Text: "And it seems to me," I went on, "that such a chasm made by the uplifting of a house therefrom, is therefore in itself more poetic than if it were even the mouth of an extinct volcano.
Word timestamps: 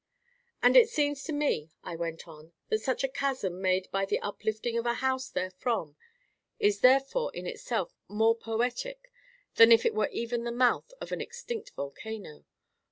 "And 0.63 0.75
it 0.75 0.89
seems 0.89 1.23
to 1.25 1.31
me," 1.31 1.69
I 1.83 1.95
went 1.95 2.27
on, 2.27 2.53
"that 2.69 2.79
such 2.81 3.03
a 3.03 3.07
chasm 3.07 3.61
made 3.61 3.87
by 3.91 4.05
the 4.05 4.17
uplifting 4.17 4.75
of 4.75 4.87
a 4.87 4.95
house 4.95 5.29
therefrom, 5.29 5.95
is 6.59 6.79
therefore 6.79 7.29
in 7.35 7.45
itself 7.45 7.93
more 8.07 8.35
poetic 8.35 9.11
than 9.57 9.71
if 9.71 9.85
it 9.85 9.93
were 9.93 10.09
even 10.11 10.43
the 10.43 10.51
mouth 10.51 10.91
of 10.99 11.11
an 11.11 11.21
extinct 11.21 11.69
volcano. 11.75 12.45